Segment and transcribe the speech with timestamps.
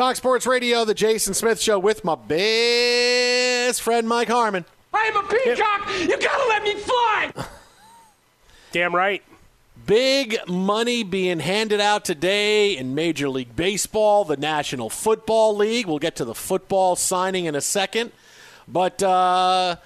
[0.00, 4.64] Fox Sports Radio, the Jason Smith Show with my best friend Mike Harmon.
[4.94, 5.90] I'm a peacock.
[6.00, 7.32] You gotta let me fly.
[8.72, 9.22] Damn right.
[9.84, 15.86] Big money being handed out today in Major League Baseball, the National Football League.
[15.86, 18.10] We'll get to the football signing in a second.
[18.66, 19.76] But uh,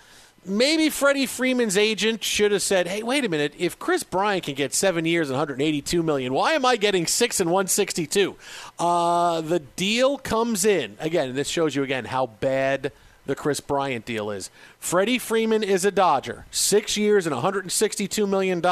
[0.46, 3.54] maybe Freddie Freeman's agent should have said, "Hey, wait a minute.
[3.58, 7.40] If Kris Bryant can get seven years and 182 million, why am I getting six
[7.40, 8.36] and 162?"
[8.78, 11.34] Uh, the deal comes in again.
[11.34, 12.92] This shows you again how bad
[13.26, 14.50] the Kris Bryant deal is.
[14.78, 16.46] Freddie Freeman is a Dodger.
[16.50, 18.62] Six years and $162 million.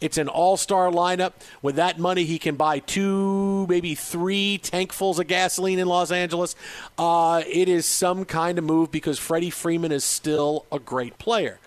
[0.00, 1.32] It's an all star lineup.
[1.62, 6.56] With that money, he can buy two, maybe three tankfuls of gasoline in Los Angeles.
[6.96, 11.58] Uh, it is some kind of move because Freddie Freeman is still a great player.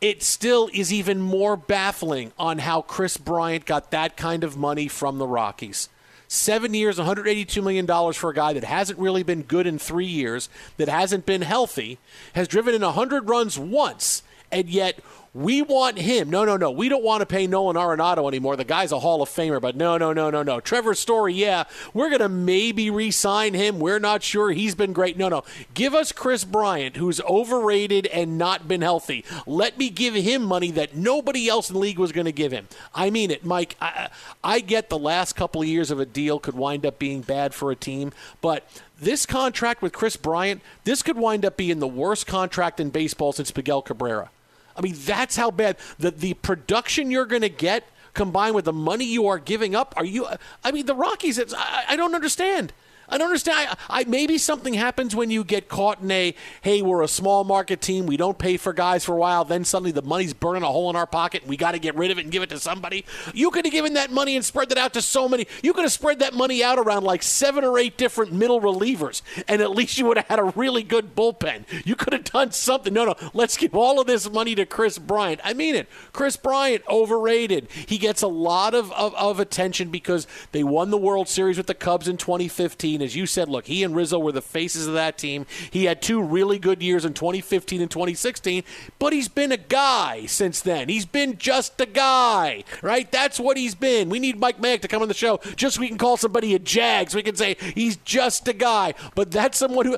[0.00, 4.88] It still is even more baffling on how Kris Bryant got that kind of money
[4.88, 5.88] from the Rockies.
[6.32, 10.48] Seven years, $182 million for a guy that hasn't really been good in three years,
[10.78, 11.98] that hasn't been healthy,
[12.32, 14.98] has driven in 100 runs once, and yet
[15.34, 16.28] we want him.
[16.28, 16.70] No, no, no.
[16.70, 18.54] We don't want to pay Nolan Arenado anymore.
[18.54, 20.60] The guy's a Hall of Famer, but no, no, no, no, no.
[20.60, 21.64] Trevor Story, yeah,
[21.94, 23.78] we're going to maybe re sign him.
[23.78, 24.50] We're not sure.
[24.50, 25.16] He's been great.
[25.16, 25.42] No, no.
[25.72, 29.24] Give us Kris Bryant, who's overrated and not been healthy.
[29.46, 32.52] Let me give him money that nobody else in the league was going to give
[32.52, 32.68] him.
[32.94, 33.76] I mean it, Mike.
[33.80, 34.10] I,
[34.44, 37.54] I get the last couple of years of a deal could wind up being bad
[37.54, 38.12] for a team,
[38.42, 38.68] but
[39.00, 43.32] this contract with Kris Bryant, this could wind up being the worst contract in baseball
[43.32, 44.30] since Miguel Cabrera.
[44.76, 47.84] I mean, that's how bad the the production you're going to get
[48.14, 50.26] combined with the money you are giving up, are you?
[50.62, 51.38] I mean, the Rockies.
[51.38, 52.72] It's, I, I don't understand.
[53.08, 53.76] I don't understand.
[53.88, 57.44] I, I, maybe something happens when you get caught in a hey, we're a small
[57.44, 60.62] market team, we don't pay for guys for a while, then suddenly the money's burning
[60.62, 62.42] a hole in our pocket, and we got to get rid of it and give
[62.42, 63.04] it to somebody.
[63.34, 65.46] You could have given that money and spread that out to so many.
[65.62, 69.22] You could have spread that money out around like seven or eight different middle relievers,
[69.48, 71.64] and at least you would have had a really good bullpen.
[71.84, 72.94] You could have done something.
[72.94, 75.40] No, no, let's give all of this money to Kris Bryant.
[75.44, 75.88] I mean it.
[76.12, 77.68] Kris Bryant overrated.
[77.86, 81.66] He gets a lot of, of, of attention because they won the World Series with
[81.66, 84.94] the Cubs in 2015 as you said, look, he and Rizzo were the faces of
[84.94, 85.46] that team.
[85.70, 88.64] He had two really good years in 2015 and 2016,
[88.98, 90.88] but he's been a guy since then.
[90.88, 93.10] He's been just a guy, right?
[93.10, 94.08] That's what he's been.
[94.08, 96.54] We need Mike Mayock to come on the show just so we can call somebody
[96.54, 97.14] a Jags.
[97.14, 98.94] we can say he's just a guy.
[99.14, 99.96] But that's someone who.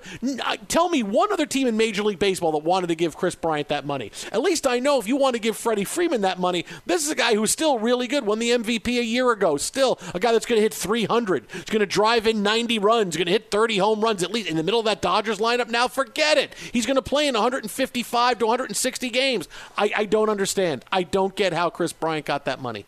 [0.68, 3.68] Tell me one other team in Major League Baseball that wanted to give Kris Bryant
[3.68, 4.10] that money.
[4.32, 7.10] At least I know if you want to give Freddie Freeman that money, this is
[7.10, 8.26] a guy who's still really good.
[8.26, 9.56] Won the MVP a year ago.
[9.56, 11.46] Still a guy that's going to hit 300.
[11.52, 13.16] He's going to drive in 90 runs.
[13.16, 15.68] Going to hit 30 home runs at least in the middle of that Dodgers lineup.
[15.68, 16.54] Now forget it.
[16.72, 19.48] He's going to play in 155 to 160 games.
[19.76, 20.84] I, I don't understand.
[20.92, 22.86] I don't get how Kris Bryant got that money.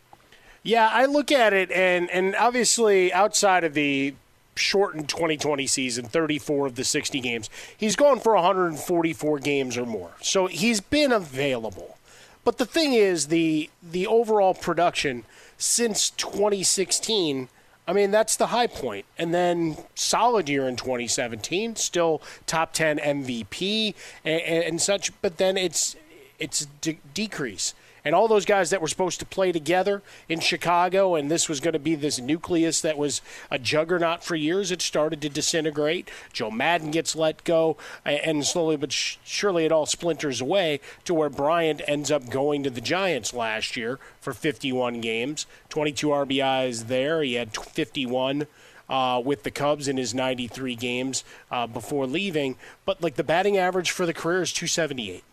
[0.62, 4.14] Yeah, I look at it, and and obviously outside of the
[4.56, 10.12] shortened 2020 season, 34 of the 60 games, he's gone for 144 games or more.
[10.20, 11.98] So he's been available.
[12.42, 15.24] But the thing is, the the overall production
[15.58, 17.48] since 2016
[17.86, 19.06] I mean, that's the high point.
[19.16, 23.94] And then solid year in 2017, still top 10 MVP
[24.24, 25.96] and, and such, but then it's
[26.38, 27.74] it's de- decrease.
[28.06, 31.58] And all those guys that were supposed to play together in Chicago, and this was
[31.58, 33.20] going to be this nucleus that was
[33.50, 36.08] a juggernaut for years, it started to disintegrate.
[36.32, 41.28] Joe Maddon gets let go, and slowly but surely it all splinters away to where
[41.28, 47.24] Bryant ends up going to the Giants last year for 51 games, 22 RBIs there.
[47.24, 48.46] He had 51.
[48.88, 52.54] Uh, with the Cubs in his 93 games uh, before leaving.
[52.84, 55.24] But like the batting average for the career is 278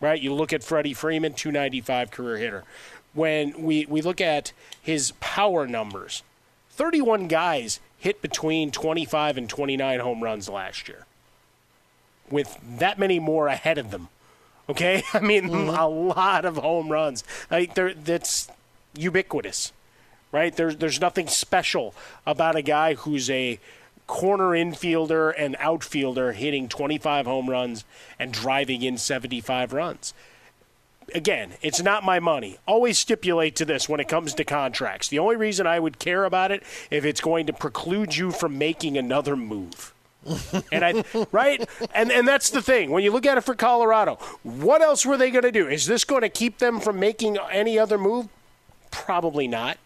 [0.00, 0.20] right?
[0.20, 2.64] You look at Freddie Freeman, 295 career hitter.
[3.12, 6.22] When we, we look at his power numbers,
[6.70, 11.06] 31 guys hit between 25 and 29 home runs last year,
[12.30, 14.08] with that many more ahead of them.
[14.68, 15.68] Okay, I mean mm-hmm.
[15.68, 17.24] a lot of home runs.
[17.50, 18.48] Like that's
[18.96, 19.72] ubiquitous,
[20.32, 20.54] right?
[20.54, 21.94] There's there's nothing special
[22.26, 23.58] about a guy who's a
[24.10, 27.84] corner infielder and outfielder hitting 25 home runs
[28.18, 30.12] and driving in 75 runs.
[31.14, 32.58] Again, it's not my money.
[32.66, 35.06] Always stipulate to this when it comes to contracts.
[35.06, 38.58] The only reason I would care about it if it's going to preclude you from
[38.58, 39.94] making another move.
[40.72, 44.16] and I right and and that's the thing when you look at it for Colorado
[44.42, 47.38] what else were they going to do is this going to keep them from making
[47.50, 48.28] any other move
[48.90, 49.78] probably not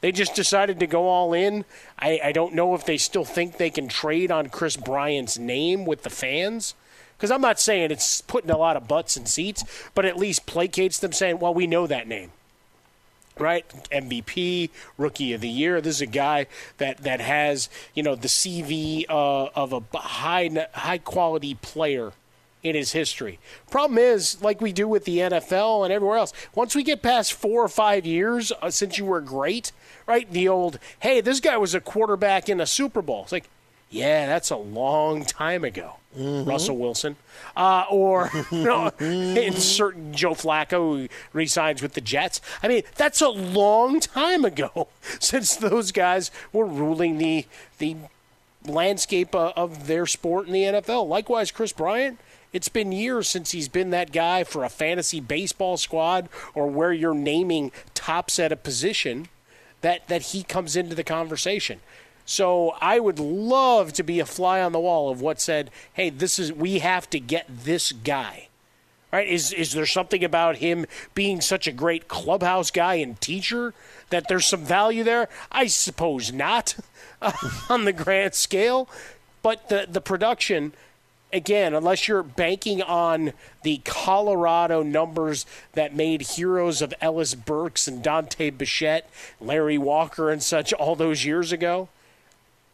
[0.00, 1.64] they just decided to go all in.
[1.98, 5.84] I, I don't know if they still think they can trade on Kris Bryant's name
[5.84, 6.74] with the fans.
[7.16, 9.62] Because I'm not saying it's putting a lot of butts in seats,
[9.94, 12.32] but at least placates them saying, well, we know that name
[13.40, 13.66] right?
[13.90, 15.80] MVP, Rookie of the Year.
[15.80, 16.46] This is a guy
[16.78, 22.12] that that has you know the CV uh, of a high high quality player
[22.62, 23.38] in his history.
[23.70, 27.32] Problem is, like we do with the NFL and everywhere else, once we get past
[27.32, 29.72] four or five years uh, since you were great,
[30.10, 30.28] right?
[30.28, 33.22] The old, hey, this guy was a quarterback in a Super Bowl.
[33.22, 33.48] It's like,
[33.90, 35.94] yeah, that's a long time ago.
[36.18, 36.50] Mm-hmm.
[36.50, 37.14] Russell Wilson,
[37.56, 42.40] uh, or you know, insert Joe Flacco who resigns with the Jets.
[42.64, 44.88] I mean, that's a long time ago
[45.20, 47.46] since those guys were ruling the
[47.78, 47.94] the
[48.66, 51.06] landscape uh, of their sport in the NFL.
[51.06, 52.18] Likewise, Kris Bryant
[52.52, 56.92] it's been years since he's been that guy for a fantasy baseball squad or where
[56.92, 59.28] you're naming tops at a position
[59.80, 61.80] that, that he comes into the conversation.
[62.24, 66.10] So I would love to be a fly on the wall of what said, hey,
[66.10, 68.48] this is we have to get this guy.
[69.12, 69.26] Right?
[69.26, 73.74] Is is there something about him being such a great clubhouse guy and teacher
[74.10, 75.28] that there's some value there?
[75.50, 76.76] I suppose not
[77.68, 78.88] on the grand scale.
[79.42, 80.74] But the the production
[81.32, 83.32] again, unless you're banking on
[83.62, 89.08] the Colorado numbers that made heroes of Ellis Burks and Dante Bichette,
[89.40, 91.88] Larry Walker, and such all those years ago,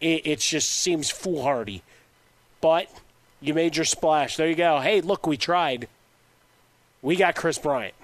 [0.00, 1.82] it, it just seems foolhardy.
[2.60, 2.88] But
[3.40, 4.36] you made your splash.
[4.36, 4.80] There you go.
[4.80, 5.88] Hey, look, we tried.
[7.02, 7.94] We got Kris Bryant.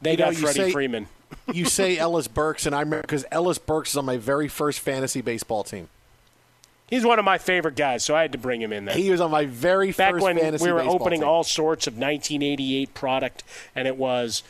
[0.00, 1.08] They you got know, Freddie say, Freeman.
[1.52, 4.80] you say Ellis Burks, and I remember because Ellis Burks is on my very first
[4.80, 5.88] fantasy baseball team.
[6.88, 8.94] He's one of my favorite guys, so I had to bring him in there.
[8.94, 11.28] He was on my very Back first when fantasy we were opening team.
[11.28, 14.42] all sorts of 1988 product, and it was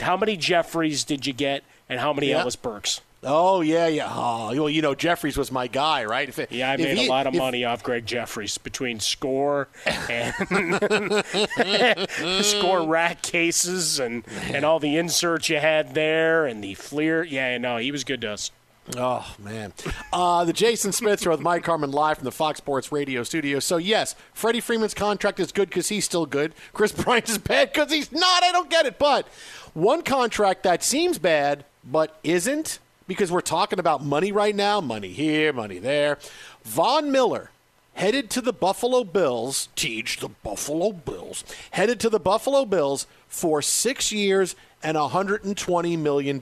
[0.00, 2.40] How, many Jefferies did you get, and how many Yeah.
[2.42, 3.00] Ellis Burks?
[3.24, 4.08] Oh yeah, yeah.
[4.10, 6.36] Oh, well, you know, Jefferies was my guy, right?
[6.36, 9.68] It- Yeah, I made he- a lot of if- money off Gregg Jefferies between score
[10.10, 10.34] and
[12.44, 17.22] score rack cases and, and all the inserts you had there and the Fleer.
[17.22, 18.50] Yeah, no, he was good to us.
[18.96, 19.72] Oh man,
[20.12, 23.60] uh, the Jason Smith show with Mike Harmon live from the Fox Sports Radio studio.
[23.60, 26.52] So yes, Freddie Freeman's contract is good because he's still good.
[26.72, 28.42] Kris Bryant is bad because he's not.
[28.42, 28.98] I don't get it.
[28.98, 29.28] But
[29.72, 34.80] one contract that seems bad but isn't because we're talking about money right now.
[34.80, 36.18] Money here, money there.
[36.64, 37.50] Von Miller
[37.94, 39.68] headed to the Buffalo Bills.
[39.76, 46.40] Teach the Buffalo Bills headed to the Buffalo Bills for six years and $120 million.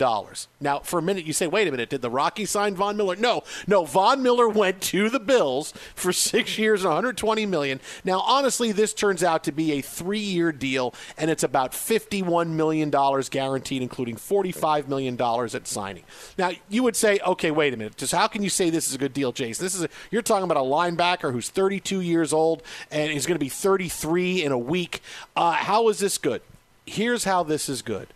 [0.60, 3.16] Now, for a minute, you say, wait a minute, did the Rockies sign Von Miller?
[3.16, 7.80] No, no, Von Miller went to the Bills for six years and 120 million.
[8.04, 12.48] Now, honestly, this turns out to be a three year deal, and it's about $51
[12.48, 16.04] million guaranteed, including $45 million at signing.
[16.38, 18.94] Now, you would say, okay, wait a minute, just how can you say this is
[18.94, 19.64] a good deal, Jason?
[19.64, 23.36] This is a, you're talking about a linebacker who's 32 years old and is going
[23.36, 25.02] to be 33 in a week.
[25.36, 26.42] Uh, how is this good?
[26.86, 28.08] Here's how this is good.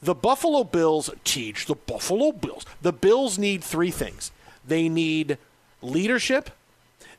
[0.00, 2.64] The Buffalo Bills teach the Buffalo Bills.
[2.82, 4.30] The Bills need three things.
[4.66, 5.38] They need
[5.82, 6.50] leadership,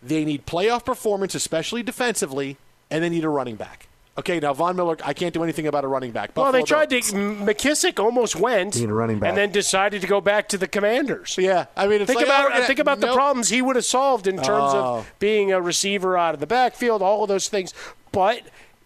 [0.01, 2.57] they need playoff performance, especially defensively,
[2.91, 3.88] and they need a running back.
[4.17, 6.31] Okay, now Von Miller, I can't do anything about a running back.
[6.36, 7.12] well, they tried Bills.
[7.12, 7.15] to.
[7.15, 9.29] McKissic almost went, Need a running back.
[9.29, 11.38] and then decided to go back to the Commanders.
[11.39, 13.15] Yeah, I mean, it's think like, about oh, think about the nope.
[13.15, 14.98] problems he would have solved in terms Oh.
[15.00, 17.74] of being a receiver out of the backfield, all of those things.
[18.12, 18.41] But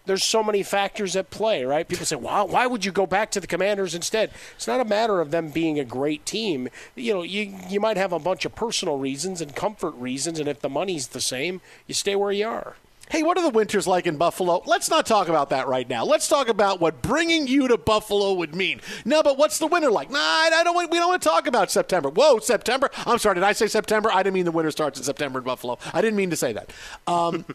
[0.06, 1.88] there's so many factors at play, right?
[1.88, 4.86] People say, "Wow, why would you go back to the Commanders instead?" It's not a
[4.86, 6.70] matter of them being a great team.
[6.96, 10.48] You know, you you might have a bunch of personal reasons and comfort reasons, and
[10.50, 12.76] if the money's the same, you stay where you are.
[13.10, 14.64] Hey, what are the winters like in Buffalo?
[14.66, 16.06] Let's not talk about that right now.
[16.06, 18.82] Let's talk about what bringing you to Buffalo would mean.
[19.06, 20.10] No, but what's the winter like?
[20.10, 20.90] Nah, I don't.
[20.90, 22.10] We don't want to talk about September.
[22.10, 22.90] Whoa, September.
[23.06, 23.36] I'm sorry.
[23.36, 24.10] Did I say September?
[24.12, 25.78] I didn't mean the winter starts in September in Buffalo.
[25.94, 26.72] I didn't mean to say that.
[27.06, 27.46] Um,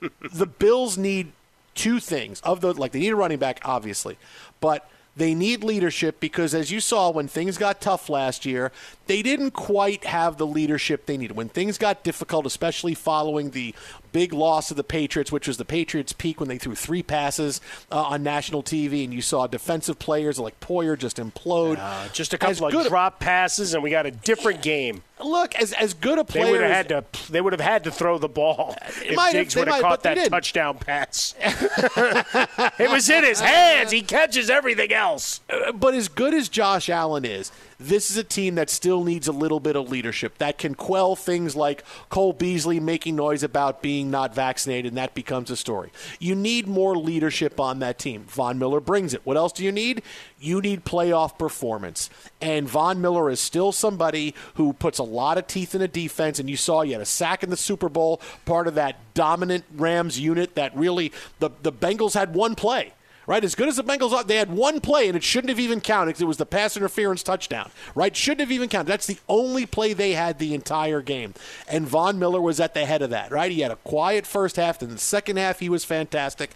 [0.32, 1.32] the Bills need
[1.74, 4.18] two things of the like they need a running back, obviously,
[4.60, 8.72] but they need leadership because as you saw when things got tough last year,
[9.06, 11.36] they didn't quite have the leadership they needed.
[11.36, 13.74] When things got difficult, especially following the
[14.12, 17.60] big loss of the Patriots, which was the Patriots' peak when they threw three passes
[17.90, 21.78] uh, on national TV, and you saw defensive players like Poyer just implode.
[21.78, 25.02] Uh, just a As couple good of drop passes, and we got a different game.
[25.22, 27.32] Look, as as good a player, They would have as- had to.
[27.32, 30.28] They would have had to throw the ball if might Diggs would have caught that
[30.28, 31.34] touchdown pass.
[31.40, 33.92] it was in his hands.
[33.92, 35.40] He catches everything else.
[35.74, 37.52] But as good as Josh Allen is,
[37.82, 41.16] this is a team that still needs a little bit of leadership that can quell
[41.16, 45.90] things like Cole Beasley making noise about being not vaccinated, and that becomes a story.
[46.18, 48.24] You need more leadership on that team.
[48.24, 49.20] Von Miller brings it.
[49.24, 50.02] What else do you need?
[50.38, 52.10] You need playoff performance.
[52.40, 56.38] And Von Miller is still somebody who puts a lot of teeth in a defense,
[56.38, 59.64] and you saw you had a sack in the Super Bowl, part of that dominant
[59.74, 62.92] Rams unit that really the, the Bengals had one play
[63.26, 63.44] right?
[63.44, 65.80] As good as the Bengals are, they had one play and it shouldn't have even
[65.80, 68.16] counted 'cause it was the pass interference touchdown, right?
[68.16, 68.90] Shouldn't have even counted.
[68.90, 71.34] That's the only play they had the entire game.
[71.68, 73.50] And Von Miller was at the head of that, right?
[73.52, 76.50] He had a quiet first half, then the second half he was fantastic.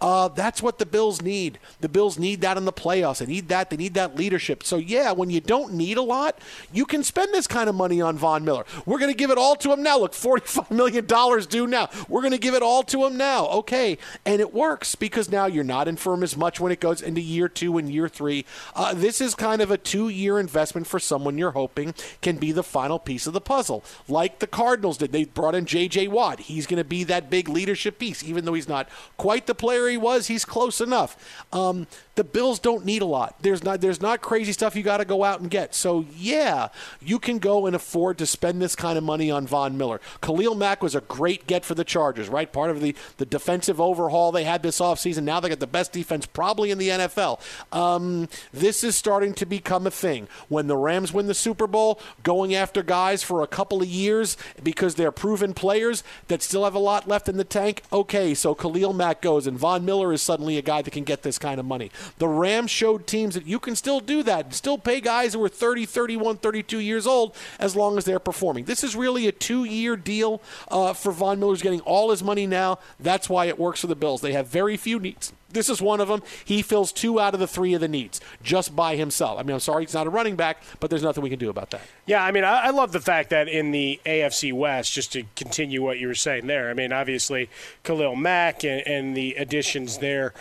[0.00, 1.58] Uh, that's what the Bills need.
[1.80, 3.18] The Bills need that in the playoffs.
[3.18, 3.70] They need that.
[3.70, 4.62] They need that leadership.
[4.64, 6.38] So, yeah, when you don't need a lot,
[6.72, 8.64] you can spend this kind of money on Von Miller.
[8.86, 9.98] We're going to give it all to him now.
[9.98, 11.06] Look, $45 million
[11.48, 11.88] due now.
[12.08, 13.46] We're going to give it all to him now.
[13.48, 13.98] Okay.
[14.24, 15.88] And it works because now you're not
[16.20, 18.44] as much when it goes into year two and year three.
[18.74, 22.50] Uh, this is kind of a two year investment for someone you're hoping can be
[22.50, 23.84] the final piece of the puzzle.
[24.08, 25.12] Like the Cardinals did.
[25.12, 26.08] They brought in J.J.
[26.08, 26.40] Watt.
[26.40, 28.24] He's going to be that big leadership piece.
[28.24, 31.44] Even though he's not quite the player he was, he's close enough.
[31.52, 33.36] Um, the Bills don't need a lot.
[33.40, 35.74] There's not there's not crazy stuff you got to go out and get.
[35.74, 36.68] So yeah,
[37.00, 40.00] you can go and afford to spend this kind of money on Von Miller.
[40.20, 42.52] Khalil Mack was a great get for the Chargers, right?
[42.52, 45.22] Part of the the defensive overhaul they had this offseason.
[45.22, 47.40] Now they got the best defense probably in the NFL.
[47.72, 50.28] Um, this is starting to become a thing.
[50.48, 54.36] When the Rams win the Super Bowl, going after guys for a couple of years
[54.62, 57.82] because they're proven players that still have a lot left in the tank.
[57.90, 61.22] Okay, so Khalil Mack goes, and Von Miller is suddenly a guy that can get
[61.22, 61.90] this kind of money.
[62.18, 65.48] The Rams showed teams that you can still do that, still pay guys who are
[65.48, 68.64] 30, 31, 32 years old as long as they're performing.
[68.64, 72.46] This is really a two year deal uh, for Von Miller's getting all his money
[72.46, 72.78] now.
[72.98, 74.20] That's why it works for the Bills.
[74.20, 75.32] They have very few needs.
[75.52, 76.22] This is one of them.
[76.44, 79.38] He fills two out of the three of the needs just by himself.
[79.38, 81.50] I mean, I'm sorry he's not a running back, but there's nothing we can do
[81.50, 81.82] about that.
[82.06, 85.24] Yeah, I mean, I, I love the fact that in the AFC West, just to
[85.36, 87.50] continue what you were saying there, I mean, obviously,
[87.84, 90.32] Khalil Mack and, and the additions there.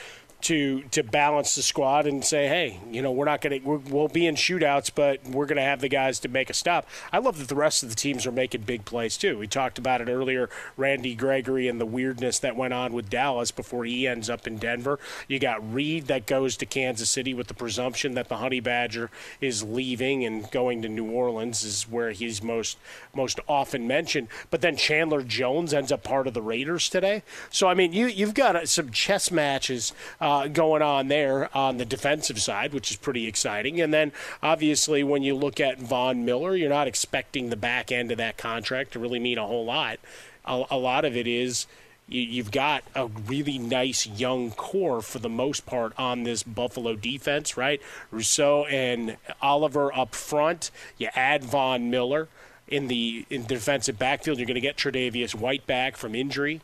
[0.42, 4.08] To to balance the squad and say, hey, you know, we're not going to we'll
[4.08, 6.88] be in shootouts, but we're going to have the guys to make a stop.
[7.12, 9.38] I love that the rest of the teams are making big plays too.
[9.38, 13.52] We talked about it earlier, Randy Gregory and the weirdness that went on with Dallas
[13.52, 15.00] before he ends up in Denver.
[15.28, 19.12] You got Reid that goes to Kansas City with the presumption that the Honey Badger
[19.40, 22.78] is leaving and going to New Orleans is where he's most
[23.14, 24.28] most often mentioned.
[24.50, 27.22] But then Chandler Jones ends up part of the Raiders today.
[27.50, 29.94] So I mean, you you've got some chess matches.
[30.20, 33.82] Uh, uh, going on there on the defensive side, which is pretty exciting.
[33.82, 38.12] And then obviously, when you look at Von Miller, you're not expecting the back end
[38.12, 40.00] of that contract to really mean a whole lot.
[40.46, 41.68] A, a lot of it is
[42.08, 46.96] you, have got a really nice young core for the most part on this Buffalo
[46.96, 47.82] defense, right?
[48.10, 50.72] Rousseau and Oliver up front.
[50.98, 52.30] You add Von Miller
[52.70, 54.38] in the in defensive backfield.
[54.38, 56.62] You're going to get Tre'Davious White back from injury.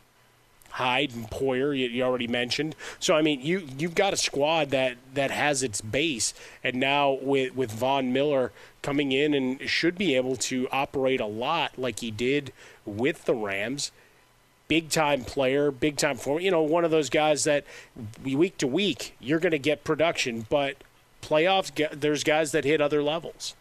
[0.78, 2.76] Hyde and Poyer, you, you, already mentioned.
[3.00, 6.32] So I mean, you you've got a squad that that has its base,
[6.62, 11.26] and now with with Von Miller coming in and should be able to operate a
[11.26, 12.52] lot like he did
[12.86, 13.90] with the Rams.
[14.68, 16.40] Big time player, big time form.
[16.40, 17.64] You know, one of those guys that
[18.22, 20.76] week to week you're going to get production, but
[21.22, 23.56] playoffs there's guys that hit other levels,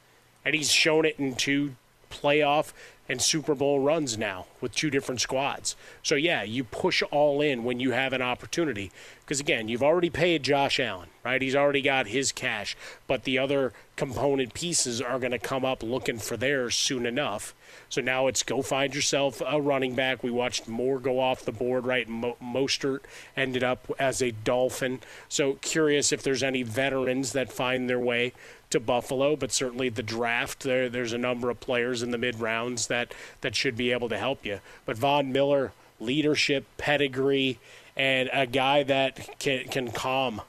[0.45, 1.75] and he's shown it in two
[2.12, 2.74] playoff
[3.09, 5.75] and Super Bowl runs now with two different squads.
[6.03, 8.91] So, yeah, you push all in when you have an opportunity.
[9.19, 11.41] Because, again, you've already paid Josh Allen, right?
[11.41, 12.75] He's already got his cash.
[13.07, 17.53] But the other component pieces are going to come up looking for theirs soon enough.
[17.89, 20.23] So now it's go find yourself a running back.
[20.23, 22.07] We watched Moore go off the board, right?
[22.07, 23.01] Mo- Mostert
[23.35, 24.99] ended up as a Dolphin.
[25.27, 28.33] So curious if there's any veterans that find their way
[28.69, 32.39] to Buffalo, but certainly the draft there there's a number of players in the mid
[32.39, 34.59] rounds that that should be able to help you.
[34.86, 37.59] But Von Miller, leadership, pedigree,
[37.95, 40.41] and a guy that can can calm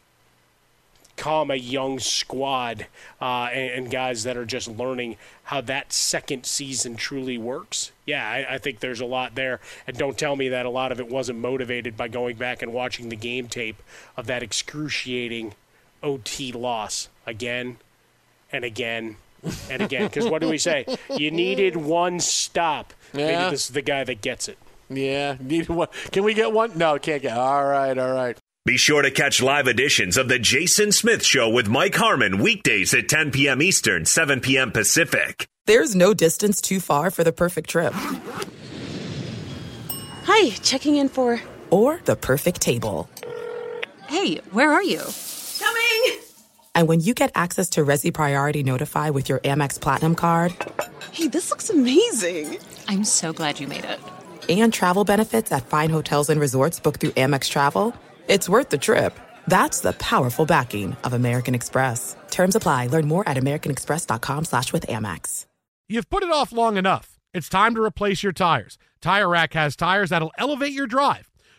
[1.17, 2.87] calm a young squad
[3.21, 7.91] uh, and, and, guys that are just learning how that second season truly works.
[8.07, 9.59] Yeah, I, I, think there's a lot there.
[9.89, 12.73] And don't tell me that a lot of it wasn't motivated by going back and
[12.73, 13.83] watching the game tape
[14.17, 15.55] of that excruciating
[16.05, 17.79] OT loss again
[18.51, 19.17] and again
[19.71, 20.05] and again.
[20.05, 20.85] Because what do we say?
[21.11, 22.93] You needed one stop.
[23.13, 23.27] Yeah.
[23.27, 24.59] Maybe this is the guy that gets it.
[24.91, 25.89] Yeah, need one.
[26.13, 26.77] Can we get one?
[26.79, 27.37] No, can't get.
[27.37, 28.39] All right, all right.
[28.65, 32.93] Be sure to catch live editions of the Jason Smith Show with Mike Harmon weekdays
[32.93, 33.63] at 10 p.m.
[33.63, 34.73] Eastern, 7 p.m.
[34.73, 35.47] Pacific.
[35.67, 37.95] There's no distance too far for the perfect trip.
[40.25, 41.41] Hi, checking in for.
[41.71, 43.09] Or the perfect table.
[44.07, 45.03] Hey, where are you?
[46.79, 46.85] Coming!
[46.85, 50.55] And when you get access to Resy Priority Notify with your Amex Platinum card,
[51.13, 52.59] hey, this looks amazing!
[52.89, 54.01] I'm so glad you made it.
[54.49, 57.95] And travel benefits at fine hotels and resorts booked through Amex Travel,
[58.29, 59.13] it's worth the trip.
[59.47, 62.17] That's the powerful backing of American Express.
[62.31, 62.89] Terms apply.
[62.89, 65.47] Learn more at americanexpress.com slash with Amex.
[65.89, 67.19] You've put it off long enough.
[67.35, 68.79] It's time to replace your tires.
[69.01, 71.28] Tire Rack has tires that'll elevate your drive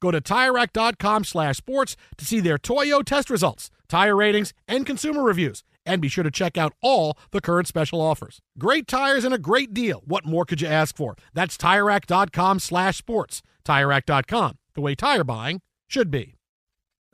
[0.00, 5.22] Go to TireRack.com slash sports to see their Toyo test results, tire ratings, and consumer
[5.22, 5.64] reviews.
[5.84, 8.40] And be sure to check out all the current special offers.
[8.58, 10.02] Great tires and a great deal.
[10.04, 11.16] What more could you ask for?
[11.32, 13.42] That's TireRack.com slash sports.
[13.64, 16.35] TireRack.com, the way tire buying should be.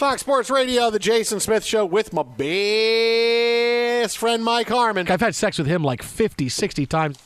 [0.00, 5.06] Fox Sports Radio, the Jason Smith Show with my best friend Mike Harmon.
[5.10, 7.18] I've had sex with him like 50, 60 times.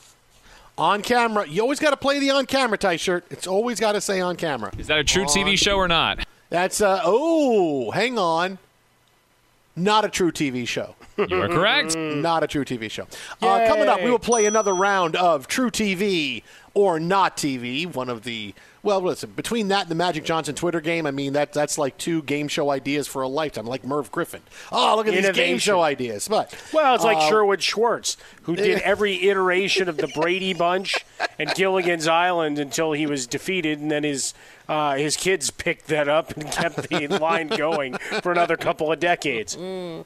[0.77, 1.47] On camera.
[1.47, 3.23] You always got to play the on camera tie shirt.
[3.29, 4.73] It's always got to say on camera.
[4.77, 6.27] Is that a true on, TV show or not?
[6.49, 8.57] That's, uh, oh, hang on.
[9.77, 10.95] Not a true TV show.
[11.17, 11.95] You are correct.
[11.97, 13.07] Not a true TV show.
[13.41, 18.09] Uh, coming up, we will play another round of True TV or Not TV, one
[18.09, 18.53] of the
[18.85, 21.97] well, listen, between that and the Magic Johnson Twitter game, I mean that that's like
[21.97, 24.41] two game show ideas for a lifetime, like Merv Griffin.
[24.71, 26.27] Oh, look at these game show ideas.
[26.27, 31.03] But well, it's like uh, Sherwood Schwartz, who did every iteration of the Brady Bunch
[31.39, 34.35] and Gilligan's Island until he was defeated, and then his
[34.67, 38.99] uh, his kids picked that up and kept the line going for another couple of
[38.99, 39.55] decades.
[39.55, 40.05] Mm.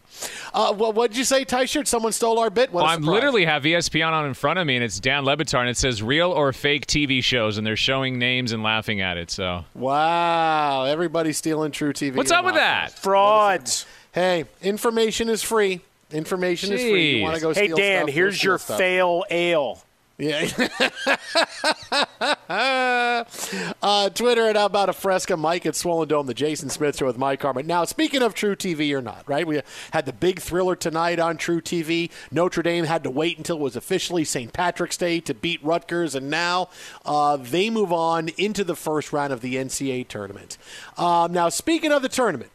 [0.54, 1.88] Uh, well, what did you say, Ty Shirt?
[1.88, 2.72] Someone stole our bit.
[2.72, 5.62] Well, I'm literally have ESPN on in front of me, and it's Dan Le Batard,
[5.62, 9.18] and it says real or fake TV shows, and they're showing names and laughing at
[9.18, 9.32] it.
[9.32, 12.16] So wow, everybody's stealing True TV.
[12.16, 12.92] What's up with that?
[12.92, 13.86] Frauds.
[14.12, 15.82] Hey, information is free.
[16.12, 16.74] Information Jeez.
[16.74, 17.18] is free.
[17.18, 18.78] You want to go Hey steal Dan, stuff, here's your stuff.
[18.78, 19.84] fail ale.
[20.18, 20.50] Yeah.
[22.50, 27.06] uh, Twitter at How About a Fresca, Mike at Swollen Dome, the Jason Smith Show
[27.06, 27.66] with Mike Harmon.
[27.66, 29.48] Now, speaking of True TV or not, right?
[29.48, 32.12] We had the big thriller tonight on True TV.
[32.30, 34.52] Notre Dame had to wait until it was officially St.
[34.52, 36.70] Patrick's Day to beat Rutgers, and now
[37.06, 40.58] uh, they move on into the first round of the NCAA tournament.
[40.98, 42.52] Um, now, speaking of the tournament,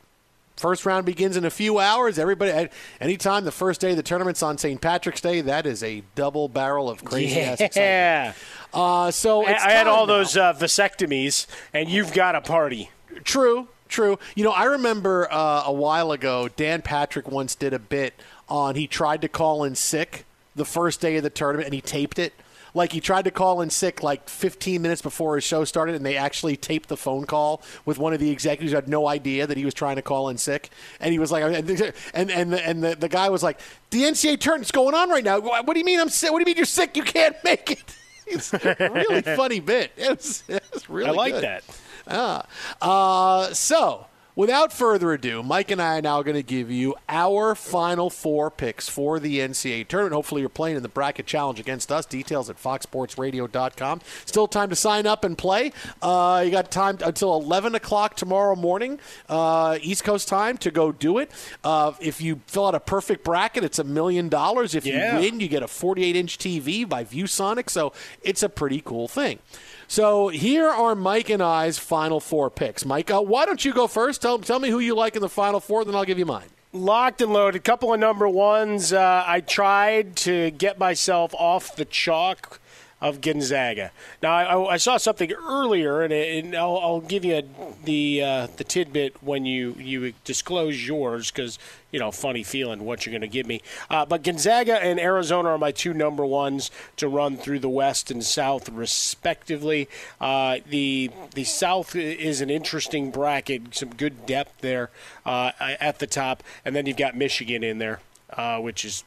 [0.64, 2.18] First round begins in a few hours.
[2.18, 4.80] Everybody, anytime the first day of the tournament's on St.
[4.80, 7.76] Patrick's Day, that is a double barrel of crazy ass excitement.
[7.76, 8.32] Yeah.
[8.72, 10.14] Uh, so I, it's I had all now.
[10.14, 12.88] those uh, vasectomies, and you've got a party.
[13.24, 14.18] True, true.
[14.34, 18.14] You know, I remember uh, a while ago, Dan Patrick once did a bit
[18.48, 20.24] on he tried to call in sick
[20.56, 22.32] the first day of the tournament, and he taped it.
[22.74, 26.04] Like he tried to call in sick like 15 minutes before his show started, and
[26.04, 29.46] they actually taped the phone call with one of the executives who had no idea
[29.46, 30.70] that he was trying to call in sick.
[31.00, 31.70] And he was like, and
[32.14, 33.60] and and the, and the, the guy was like,
[33.90, 35.38] "The NCAA tournament's going on right now.
[35.38, 36.32] What do you mean I'm sick?
[36.32, 36.96] What do you mean you're sick?
[36.96, 37.82] You can't make it."
[38.26, 39.92] It's a really funny bit.
[39.98, 41.44] It's, it's really I like good.
[41.44, 41.64] that.
[42.08, 42.46] Ah.
[42.80, 44.06] Uh, so,
[44.36, 48.50] without further ado, Mike and I are now going to give you our final four
[48.50, 50.14] picks for the NCAA tournament.
[50.14, 52.06] Hopefully, you're playing in the bracket challenge against us.
[52.06, 54.00] Details at foxsportsradio.com.
[54.26, 55.72] Still time to sign up and play.
[56.02, 60.92] Uh, you got time until 11 o'clock tomorrow morning, uh, East Coast time, to go
[60.92, 61.30] do it.
[61.62, 64.74] Uh, if you fill out a perfect bracket, it's a million dollars.
[64.74, 65.16] If Yeah.
[65.18, 67.70] you win, you get a 48 inch TV by ViewSonic.
[67.70, 67.92] So,
[68.22, 69.38] it's a pretty cool thing.
[69.86, 72.86] So here are Mike and I's final four picks.
[72.86, 74.23] Mike, uh, why don't you go first?
[74.24, 76.46] Tell, tell me who you like in the final four, then I'll give you mine.
[76.72, 77.58] Locked and loaded.
[77.58, 78.90] A Couple of number ones.
[78.90, 82.58] Uh, I tried to get myself off the chalk
[83.04, 83.92] of Gonzaga.
[84.22, 87.42] Now I, I saw something earlier, and, it, and I'll, I'll give you
[87.84, 91.58] the uh, the tidbit when you you disclose yours because
[91.92, 93.60] you know funny feeling what you're going to give me.
[93.90, 98.10] Uh, but Gonzaga and Arizona are my two number ones to run through the West
[98.10, 99.86] and South respectively.
[100.18, 104.88] Uh, the the South is an interesting bracket, some good depth there
[105.26, 109.04] uh, at the top, and then you've got Michigan in there, uh, which is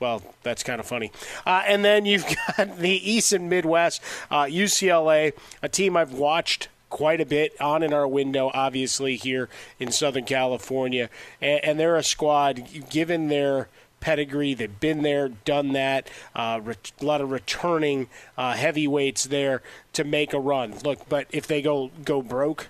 [0.00, 1.12] well, that's kind of funny.
[1.46, 2.26] Uh, and then you've
[2.56, 7.82] got the East and Midwest, uh, UCLA, a team I've watched quite a bit on
[7.82, 9.48] in our window, obviously, here
[9.80, 11.10] in Southern California.
[11.40, 13.68] And, and they're a squad, given their
[14.04, 19.62] pedigree, they've been there, done that, uh, a lot of returning uh, heavyweights there
[19.94, 20.74] to make a run.
[20.84, 22.68] Look, but if they go, go broke,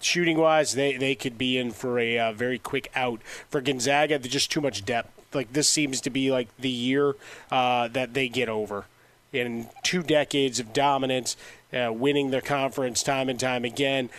[0.00, 3.22] shooting wise, they, they could be in for a uh, very quick out.
[3.48, 5.19] For Gonzaga, there's just too much depth.
[5.32, 7.14] Like this seems to be like the year
[7.50, 8.86] uh, that they get over.
[9.32, 11.36] In two decades of dominance,
[11.72, 14.10] uh, winning the conference time and time again.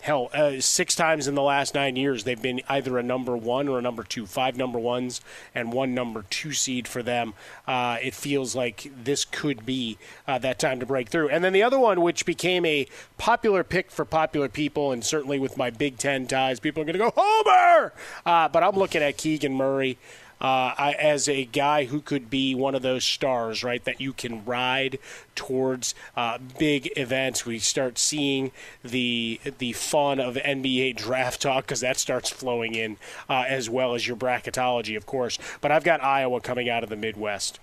[0.00, 3.68] Hell, uh, six times in the last nine years, they've been either a number one
[3.68, 4.26] or a number two.
[4.26, 5.22] Five number ones
[5.54, 7.32] and one number two seed for them.
[7.66, 9.96] Uh, it feels like this could be
[10.28, 11.30] uh, that time to break through.
[11.30, 15.38] And then the other one, which became a popular pick for popular people, and certainly
[15.38, 17.94] with my Big Ten ties, people are going to go Homer.
[18.26, 19.96] Uh, but I'm looking at Keegan Murray
[20.40, 24.12] uh, I, as a guy who could be one of those stars, right, that you
[24.12, 24.98] can ride
[25.34, 27.46] towards uh, big events.
[27.46, 32.96] We start seeing the the fun of NBA draft talk because that starts flowing in
[33.28, 35.38] uh, as well as your bracketology, of course.
[35.60, 37.60] But I've got Iowa coming out of the Midwest.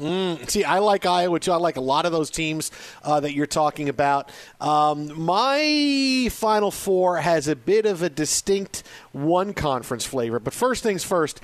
[0.00, 1.52] Mm, see, I like Iowa too.
[1.52, 2.70] I like a lot of those teams
[3.02, 4.30] uh, that you're talking about.
[4.60, 10.38] Um, my Final Four has a bit of a distinct one conference flavor.
[10.38, 11.40] But first things first,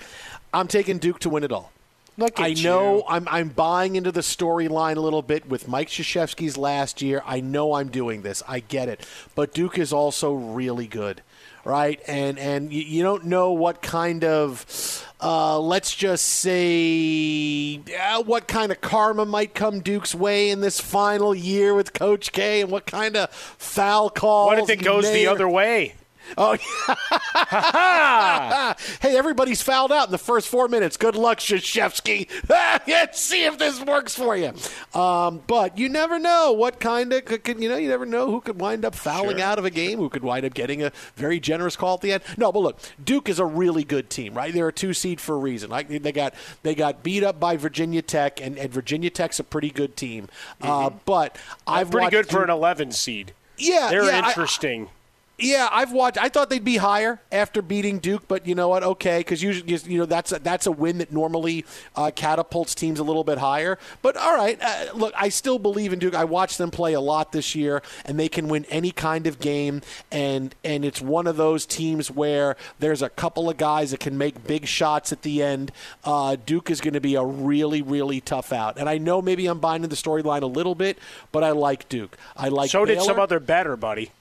[0.52, 1.72] I'm taking Duke to win it all.
[2.18, 6.58] Look I know I'm I'm buying into the storyline a little bit with Mike Krzyzewski's
[6.58, 7.22] last year.
[7.24, 8.42] I know I'm doing this.
[8.46, 9.06] I get it.
[9.34, 11.22] But Duke is also really good,
[11.64, 12.02] right?
[12.06, 14.66] And and you, you don't know what kind of
[15.22, 20.80] uh, let's just say uh, what kind of karma might come Duke's way in this
[20.80, 24.48] final year with Coach K, and what kind of foul calls.
[24.48, 25.94] What if it goes the other way?
[26.38, 26.52] Oh,
[29.00, 30.96] hey, everybody's fouled out in the first four minutes.
[30.96, 32.28] Good luck, Krzyzewski.
[32.88, 34.52] Let's see if this works for you.
[34.98, 38.40] Um, but you never know what kind of, could, you know, you never know who
[38.40, 39.46] could wind up fouling Sure.
[39.46, 42.12] out of a game, who could wind up getting a very generous call at the
[42.12, 42.22] end.
[42.36, 44.52] No, but look, Duke is a really good team, right?
[44.52, 45.70] They're a two seed for a reason.
[45.70, 49.44] Like they got they got beat up by Virginia Tech, and, and Virginia Tech's a
[49.44, 50.28] pretty good team.
[50.60, 53.32] Uh, but I've pretty good for an 11 seed.
[53.58, 54.88] Yeah, they're yeah, I- interesting.
[55.38, 56.18] Yeah, I've watched.
[56.18, 58.82] I thought they'd be higher after beating Duke, but you know what?
[58.82, 61.64] Okay, because usually, you know, that's a, that's a win that normally
[61.96, 63.78] uh, catapults teams a little bit higher.
[64.02, 66.14] But all right, uh, look, I still believe in Duke.
[66.14, 69.40] I watched them play a lot this year, and they can win any kind of
[69.40, 69.82] game.
[70.10, 74.16] And and it's one of those teams where there's a couple of guys that can
[74.16, 75.72] make big shots at the end.
[76.04, 78.78] Uh, Duke is going to be a really really tough out.
[78.78, 80.98] And I know maybe I'm buying into the storyline a little bit,
[81.32, 82.16] but I like Duke.
[82.36, 82.70] I like.
[82.70, 83.06] so did Baylor.
[83.06, 84.12] some other better, buddy.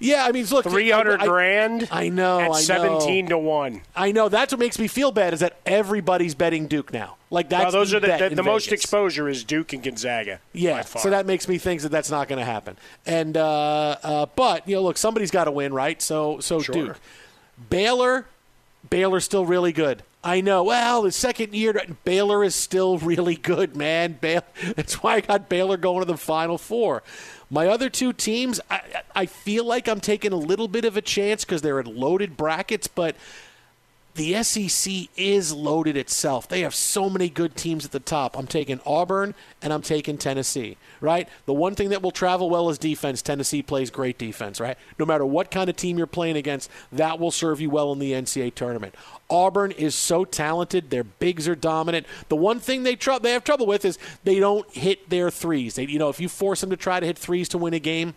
[0.00, 2.52] Yeah, I mean, look, 300 grand I know, at I know.
[2.54, 3.82] 17 to 1.
[3.96, 4.28] I know.
[4.28, 7.16] That's what makes me feel bad is that everybody's betting Duke now.
[7.30, 10.40] Like that's Well, those the are the, the, the most exposure is Duke and Gonzaga.
[10.52, 11.02] Yeah, by far.
[11.02, 12.76] so that makes me think that that's not going to happen.
[13.04, 16.00] And uh, uh, but you know, look, somebody's got to win, right?
[16.00, 16.74] So so Sure.
[16.74, 17.00] Duke,
[17.68, 18.26] Baylor,
[18.88, 20.02] Baylor's still really good.
[20.24, 20.64] I know.
[20.64, 24.18] Well, the second year, Baylor is still really good, man.
[24.20, 24.42] Baylor,
[24.76, 27.02] that's why I got Baylor going to the Final Four.
[27.50, 31.02] My other two teams, I, I feel like I'm taking a little bit of a
[31.02, 33.16] chance because they're in loaded brackets, but
[34.18, 36.48] the SEC is loaded itself.
[36.48, 38.36] They have so many good teams at the top.
[38.36, 41.28] I'm taking Auburn and I'm taking Tennessee, right?
[41.46, 43.22] The one thing that will travel well is defense.
[43.22, 44.76] Tennessee plays great defense, right?
[44.98, 48.00] No matter what kind of team you're playing against, that will serve you well in
[48.00, 48.94] the NCAA tournament.
[49.30, 50.90] Auburn is so talented.
[50.90, 52.06] Their bigs are dominant.
[52.28, 55.74] The one thing they tr- they have trouble with is they don't hit their threes.
[55.74, 57.78] They, you know, if you force them to try to hit threes to win a
[57.78, 58.14] game,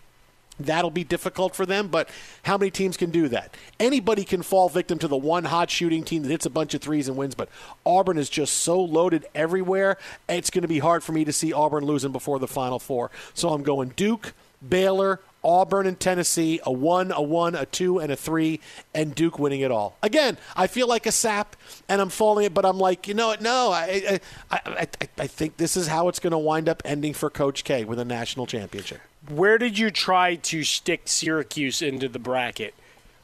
[0.65, 2.09] That'll be difficult for them, but
[2.43, 3.55] how many teams can do that?
[3.79, 6.81] Anybody can fall victim to the one hot shooting team that hits a bunch of
[6.81, 7.49] threes and wins, but
[7.85, 9.97] Auburn is just so loaded everywhere.
[10.29, 13.11] It's going to be hard for me to see Auburn losing before the Final Four.
[13.33, 14.33] So I'm going Duke,
[14.67, 18.59] Baylor, Auburn, and Tennessee, a one, a one, a two, and a three,
[18.93, 19.97] and Duke winning it all.
[20.03, 21.55] Again, I feel like a sap,
[21.89, 23.41] and I'm falling it, but I'm like, you know what?
[23.41, 24.19] No, I,
[24.51, 27.29] I, I, I, I think this is how it's going to wind up ending for
[27.29, 29.01] Coach K with a national championship.
[29.29, 32.73] Where did you try to stick Syracuse into the bracket?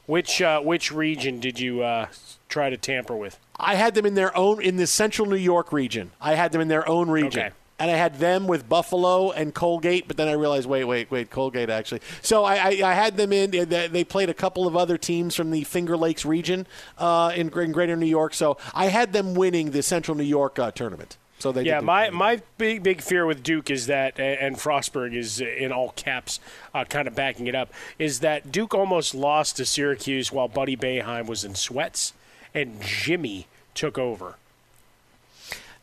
[0.06, 2.06] Which uh, which region did you uh,
[2.48, 3.38] try to tamper with?
[3.58, 6.12] I had them in their own in the central New York region.
[6.20, 7.42] I had them in their own region.
[7.42, 7.50] Okay.
[7.78, 11.30] And I had them with Buffalo and Colgate, but then I realized, wait, wait, wait,
[11.30, 12.00] Colgate actually.
[12.22, 13.52] So I, I, I had them in.
[13.52, 16.66] They they played a couple of other teams from the Finger Lakes region
[16.98, 18.34] uh, in, in Greater New York.
[18.34, 21.16] So I had them winning the Central New York uh, tournament.
[21.38, 25.40] So they yeah, my, my big big fear with Duke is that, and Frostberg is
[25.40, 26.40] in all caps,
[26.74, 30.76] uh, kind of backing it up, is that Duke almost lost to Syracuse while Buddy
[30.76, 32.12] Boeheim was in sweats,
[32.52, 34.34] and Jimmy took over.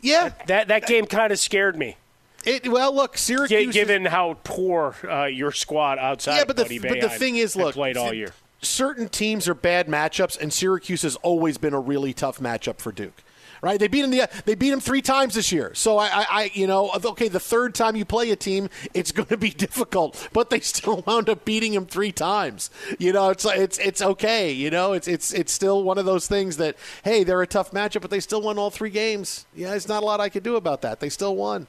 [0.05, 1.97] Yeah, that that game kind of scared me.
[2.45, 3.73] It well, look, Syracuse.
[3.73, 6.35] given how poor uh, your squad outside.
[6.35, 8.33] yeah, of but the but the thing is, look, played all year.
[8.61, 12.91] certain teams are bad matchups, and Syracuse has always been a really tough matchup for
[12.91, 13.23] Duke.
[13.65, 13.79] Right?
[13.79, 14.11] They beat him.
[14.11, 15.73] The, they beat him three times this year.
[15.73, 19.11] So I, I, I, you know, okay, the third time you play a team, it's
[19.17, 20.29] going to be difficult.
[20.33, 22.69] But they still wound up beating him three times.
[22.99, 24.51] You know, it's it's it's okay.
[24.51, 27.71] You know, it's it's it's still one of those things that hey, they're a tough
[27.71, 29.47] matchup, but they still won all three games.
[29.55, 30.99] Yeah, it's not a lot I could do about that.
[30.99, 31.65] They still won.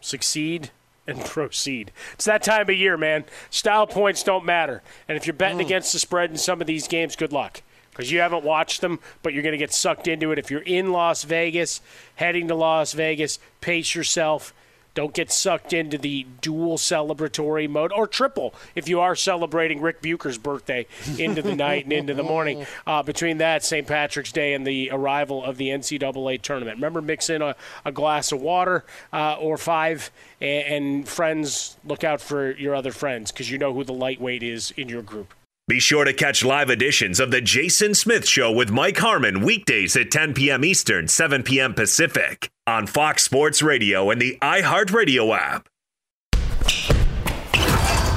[0.00, 0.70] Succeed
[1.06, 1.92] and proceed.
[2.14, 3.26] It's that time of year, man.
[3.48, 4.82] Style points don't matter.
[5.08, 5.66] And if you're betting Mm.
[5.66, 7.62] against the spread in some of these games, good luck.
[7.94, 10.38] Because you haven't watched them, but you're going to get sucked into it.
[10.40, 11.80] If you're in Las Vegas,
[12.16, 14.52] heading to Las Vegas, pace yourself.
[14.94, 20.02] Don't get sucked into the dual celebratory mode or triple if you are celebrating Rick
[20.02, 20.86] Bucher's birthday
[21.18, 22.66] into the night and into the morning.
[22.86, 23.86] Uh, between that, St.
[23.86, 26.76] Patrick's Day, and the arrival of the NCAA tournament.
[26.76, 32.04] Remember, mix in a, a glass of water uh, or five, and, and friends, look
[32.04, 35.34] out for your other friends because you know who the lightweight is in your group.
[35.66, 39.96] Be sure to catch live editions of The Jason Smith Show with Mike Harmon weekdays
[39.96, 40.62] at 10 p.m.
[40.62, 41.72] Eastern, 7 p.m.
[41.72, 45.66] Pacific on Fox Sports Radio and the iHeartRadio app.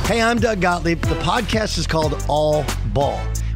[0.07, 0.99] Hey, I'm Doug Gottlieb.
[1.03, 3.17] The podcast is called All Ball.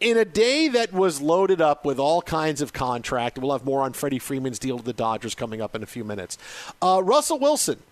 [0.00, 3.82] In a day that was loaded up with all kinds of contract, we'll have more
[3.82, 6.38] on Freddie Freeman's deal to the Dodgers coming up in a few minutes.
[6.80, 7.82] Uh, Russell Wilson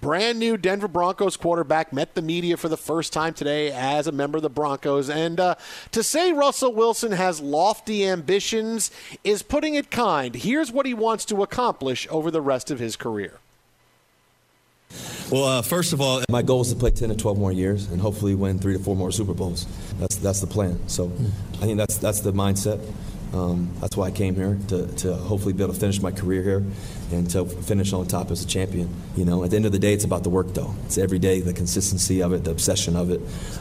[0.00, 4.12] brand new Denver Broncos quarterback, met the media for the first time today as a
[4.12, 5.10] member of the Broncos.
[5.10, 5.56] And uh,
[5.92, 8.90] to say Russell Wilson has lofty ambitions
[9.24, 10.34] is putting it kind.
[10.34, 13.40] Here's what he wants to accomplish over the rest of his career.
[15.30, 17.88] Well, uh, first of all, my goal is to play 10 to 12 more years
[17.88, 19.64] and hopefully win three to four more Super Bowls.
[20.00, 20.88] That's, that's the plan.
[20.88, 21.12] So
[21.54, 22.84] I think that's, that's the mindset.
[23.32, 26.42] Um, that's why I came here to, to hopefully be able to finish my career
[26.42, 26.64] here
[27.12, 28.92] and to finish on top as a champion.
[29.14, 30.74] You know, at the end of the day, it's about the work, though.
[30.86, 33.20] It's every day, the consistency of it, the obsession of it,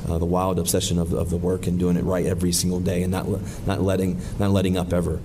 [0.09, 3.03] uh, the wild obsession of, of the work and doing it right every single day
[3.03, 3.27] and not
[3.67, 5.21] not letting not letting up ever.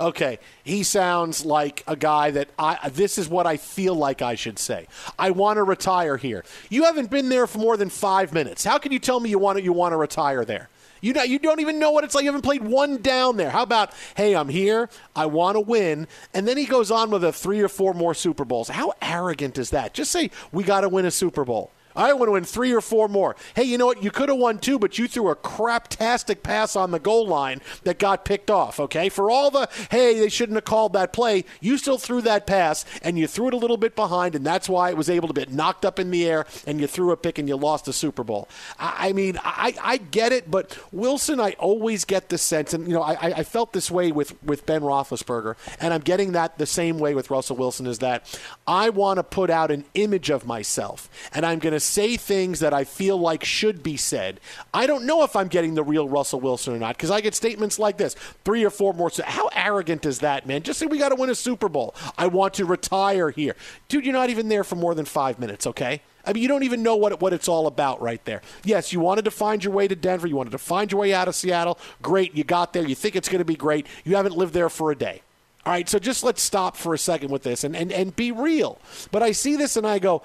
[0.00, 2.88] Okay, he sounds like a guy that I.
[2.88, 4.86] This is what I feel like I should say.
[5.18, 6.42] I want to retire here.
[6.70, 8.64] You haven't been there for more than five minutes.
[8.64, 10.70] How can you tell me you want you want to retire there?
[11.02, 12.24] You know, you don't even know what it's like.
[12.24, 13.50] You haven't played one down there.
[13.50, 14.88] How about, hey, I'm here.
[15.14, 16.08] I want to win.
[16.34, 18.68] And then he goes on with a three or four more Super Bowls.
[18.68, 19.94] How arrogant is that?
[19.94, 21.72] Just say, we got to win a Super Bowl.
[21.94, 23.36] I want to win three or four more.
[23.54, 24.02] Hey, you know what?
[24.02, 27.60] You could have won two, but you threw a craptastic pass on the goal line
[27.84, 29.08] that got picked off, okay?
[29.08, 32.84] For all the, hey, they shouldn't have called that play, you still threw that pass,
[33.02, 35.34] and you threw it a little bit behind, and that's why it was able to
[35.34, 37.92] get knocked up in the air, and you threw a pick and you lost the
[37.92, 38.48] Super Bowl.
[38.78, 42.86] I, I mean, I, I get it, but Wilson, I always get the sense, and,
[42.86, 46.58] you know, I, I felt this way with, with Ben Roethlisberger, and I'm getting that
[46.58, 50.30] the same way with Russell Wilson, is that I want to put out an image
[50.30, 54.40] of myself, and I'm going to say things that I feel like should be said.
[54.72, 57.34] I don't know if I'm getting the real Russell Wilson or not because I get
[57.34, 58.14] statements like this
[58.44, 59.10] three or four more.
[59.24, 60.62] How arrogant is that, man?
[60.62, 61.94] Just say we got to win a Super Bowl.
[62.16, 63.56] I want to retire here.
[63.88, 66.02] Dude, you're not even there for more than five minutes, okay?
[66.24, 68.42] I mean, you don't even know what, what it's all about right there.
[68.64, 70.26] Yes, you wanted to find your way to Denver.
[70.26, 71.78] You wanted to find your way out of Seattle.
[72.02, 72.34] Great.
[72.34, 72.86] You got there.
[72.86, 73.86] You think it's going to be great.
[74.04, 75.22] You haven't lived there for a day.
[75.66, 78.32] All right, so just let's stop for a second with this and, and, and be
[78.32, 78.78] real.
[79.12, 80.22] But I see this and I go,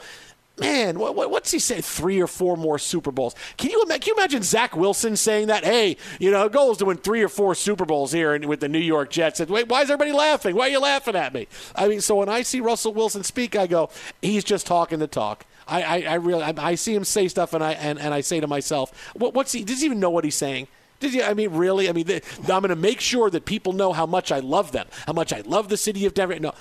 [0.57, 1.81] man, what, what's he say?
[1.81, 3.35] Three or four more Super Bowls.
[3.57, 5.63] Can you, can you imagine Zach Wilson saying that?
[5.63, 8.69] Hey, you know, goal is to win three or four Super Bowls here with the
[8.69, 9.39] New York Jets.
[9.39, 10.55] And wait, why is everybody laughing?
[10.55, 11.47] Why are you laughing at me?
[11.75, 13.89] I mean, so when I see Russell Wilson speak, I go,
[14.21, 15.45] he's just talking the talk.
[15.67, 18.21] I, I, I really, I, I, see him say stuff, and I and, and I
[18.21, 19.63] say to myself, what, what's he?
[19.63, 20.67] Does he even know what he's saying?
[20.99, 21.23] Did you?
[21.23, 21.89] I mean, really?
[21.89, 22.21] I mean, I'm
[22.61, 25.41] going to make sure that people know how much I love them, how much I
[25.41, 26.39] love the city of Denver.
[26.39, 26.53] No,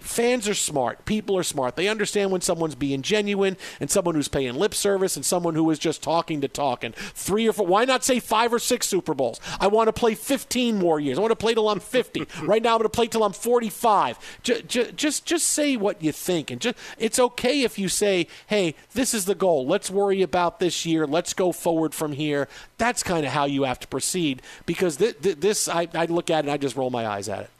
[0.00, 1.04] fans are smart.
[1.04, 1.76] People are smart.
[1.76, 5.70] They understand when someone's being genuine and someone who's paying lip service and someone who
[5.70, 6.84] is just talking to talk.
[6.84, 9.40] And three or four, why not say five or six Super Bowls?
[9.60, 11.18] I want to play 15 more years.
[11.18, 12.26] I want to play till I'm 50.
[12.42, 14.40] right now, I'm going to play till I'm 45.
[14.42, 16.50] Just, just, just, just say what you think.
[16.50, 19.66] And just, it's okay if you say, hey, this is the goal.
[19.66, 21.06] Let's worry about this year.
[21.06, 22.48] Let's go forward from here.
[22.78, 26.30] That's kind of how you have to proceed because th- th- this, I, I look
[26.30, 27.50] at it and I just roll my eyes at it.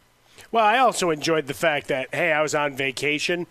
[0.53, 3.47] Well, I also enjoyed the fact that, hey, I was on vacation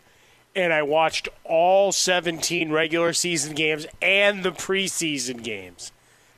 [0.55, 5.91] and I watched all 17 regular season games and the preseason games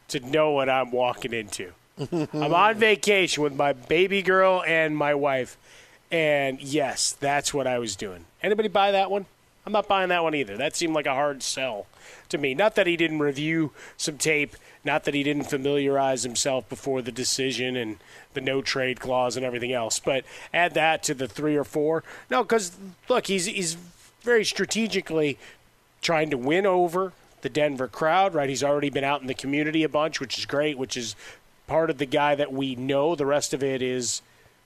[0.07, 1.73] to know what I'm walking into.
[2.11, 5.57] I'm on vacation with my baby girl and my wife.
[6.09, 8.25] And yes, that's what I was doing.
[8.41, 9.25] Anybody buy that one?
[9.65, 10.55] I'm not buying that one either.
[10.55, 11.87] That seemed like a hard sell
[12.29, 12.53] to me.
[12.53, 17.11] Not that he didn't review some tape, not that he didn't familiarize himself before the
[17.11, 17.97] decision and
[18.33, 19.99] the no trade clause and everything else.
[19.99, 22.03] But add that to the three or four.
[22.29, 22.77] No, because
[23.09, 23.77] look, he's he's
[24.21, 25.37] very strategically
[26.01, 28.33] trying to win over the Denver crowd.
[28.33, 30.77] Right, he's already been out in the community a bunch, which is great.
[30.77, 31.15] Which is
[31.67, 33.15] part of the guy that we know.
[33.15, 34.21] The rest of it is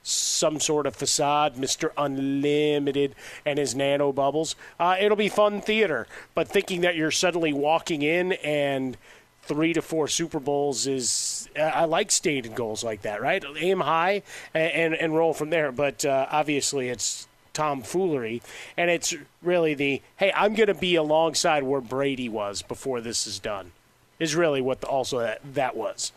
[0.08, 1.92] some sort of facade, Mr.
[1.98, 4.56] Unlimited and his nano bubbles.
[4.80, 8.98] Uh, it'll be fun theater, but thinking that you're suddenly walking in and
[9.42, 13.44] three to four Super Bowls is I like stated goals like that, right?
[13.58, 15.72] Aim high and and, and roll from there.
[15.72, 18.42] But uh, obviously, it's tomfoolery,
[18.78, 23.26] and it's really the hey, I'm going to be alongside where Brady was before this
[23.26, 23.72] is done.
[24.20, 26.12] Is really what the, also that, that was,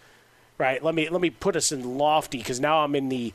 [0.58, 0.82] right?
[0.82, 3.32] Let me let me put us in lofty because now I'm in the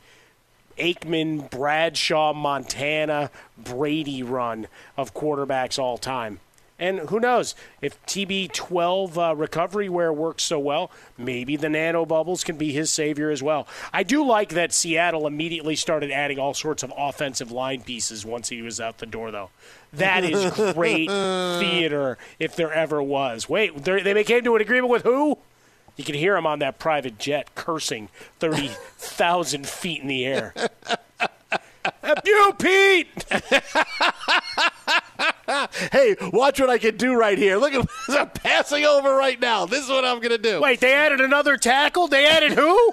[0.78, 6.40] Aikman, Bradshaw, Montana, Brady run of quarterbacks all time.
[6.78, 12.44] And who knows if TB12 uh, recovery wear works so well, maybe the nano bubbles
[12.44, 13.66] can be his savior as well.
[13.94, 18.50] I do like that Seattle immediately started adding all sorts of offensive line pieces once
[18.50, 19.50] he was out the door, though.
[19.92, 23.48] That is great theater if there ever was.
[23.48, 25.38] Wait, they came to an agreement with who?
[25.96, 30.54] You can hear him on that private jet cursing 30,000 feet in the air.
[32.24, 33.24] you, Pete!
[35.92, 37.56] hey, watch what I can do right here.
[37.56, 39.66] Look at I'm passing over right now.
[39.66, 40.60] This is what I'm going to do.
[40.60, 42.08] Wait, they added another tackle?
[42.08, 42.92] They added who?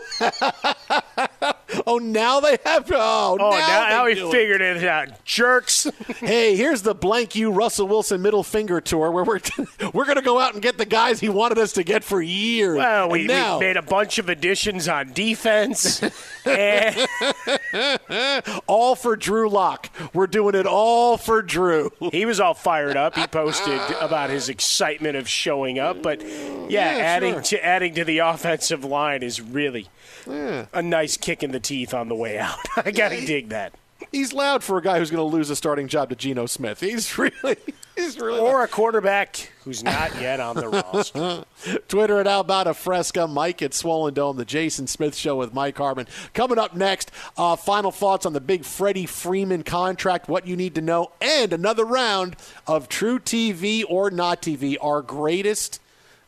[1.86, 2.90] Oh, now they have.
[2.94, 4.32] Oh, Oh, now, now, now he do it.
[4.32, 5.24] figured it out.
[5.26, 5.88] Jerks.
[6.20, 9.40] hey, here's the blank you Russell Wilson middle finger tour where we're
[9.94, 12.22] we're going to go out and get the guys he wanted us to get for
[12.22, 12.78] years.
[12.78, 16.02] Well, we, now, we made a bunch of additions on defense.
[18.68, 19.90] all for Drew Lock.
[20.14, 21.92] We're doing it all for Drew.
[22.12, 23.16] he was all fired up.
[23.16, 26.02] He posted about his excitement of showing up.
[26.02, 27.42] But yeah, Yeah, adding sure.
[27.42, 29.90] to adding to the offensive line is really
[30.28, 30.66] Yeah.
[30.74, 32.58] a nice kick in the teeth on the way out.
[32.78, 33.74] I gotta dig that.
[34.12, 36.82] He's loud for a guy who's going to lose a starting job to Geno Smith.
[36.82, 37.56] He's really,
[37.96, 38.40] he's really.
[38.40, 41.46] Or a quarterback who's not yet on the roster.
[41.88, 45.54] Twitter at How About a Fresca, Mike at Swollen Dome, the Jason Smith Show with
[45.54, 46.06] Mike Harmon.
[46.34, 50.76] Coming up next, uh, final thoughts on the big Freddie Freeman contract, what you need
[50.76, 52.36] to know, and another round
[52.68, 55.80] of True TV or Not TV, our greatest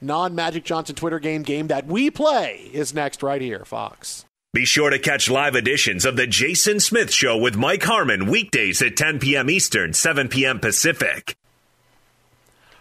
[0.02, 4.26] non Magic Johnson Twitter game game that we play is next right here, Fox.
[4.54, 8.82] Be sure to catch live editions of The Jason Smith Show with Mike Harmon weekdays
[8.82, 9.50] at 10 p.m.
[9.50, 10.60] Eastern, 7 p.m.
[10.62, 11.36] Pacific.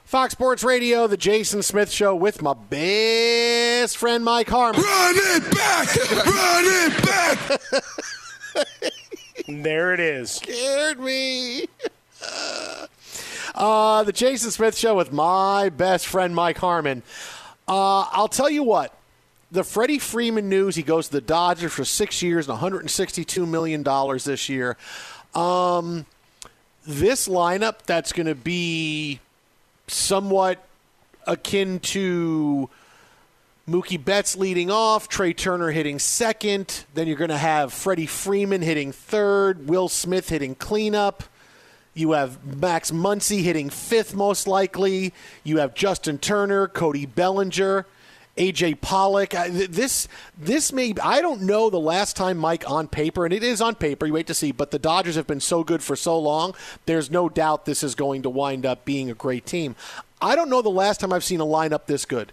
[0.04, 4.80] Fox Sports Radio, the Jason Smith Show with my best friend Mike Harmon.
[4.80, 5.96] Run it back!
[6.26, 7.02] Run it
[8.54, 8.68] back!
[9.48, 10.30] there it is.
[10.34, 11.64] Scared me.
[12.24, 12.86] Uh,
[13.54, 17.02] the Jason Smith Show with my best friend Mike Harmon.
[17.66, 18.96] Uh, I'll tell you what.
[19.50, 20.74] The Freddie Freeman news.
[20.74, 24.76] He goes to the Dodgers for six years and 162 million dollars this year.
[25.34, 26.06] Um,
[26.86, 29.20] this lineup that's going to be
[29.86, 30.64] somewhat
[31.26, 32.68] akin to
[33.68, 36.84] Mookie Betts leading off, Trea Turner hitting second.
[36.94, 41.24] Then you're going to have Freddie Freeman hitting third, Will Smith hitting cleanup.
[41.94, 45.14] You have Max Muncy hitting fifth, most likely.
[45.44, 47.86] You have Justin Turner, Cody Bellinger,
[48.36, 49.30] AJ Pollock.
[49.30, 50.92] This, this may.
[51.00, 54.06] I don't know the last time Mike on paper, and it is on paper.
[54.06, 56.54] You wait to see, but the Dodgers have been so good for so long.
[56.86, 59.76] There's no doubt this is going to wind up being a great team.
[60.20, 62.32] I don't know the last time I've seen a lineup this good.